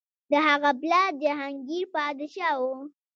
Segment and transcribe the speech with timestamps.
[0.31, 2.63] د هغه پلار جهانګیر پادشاه و.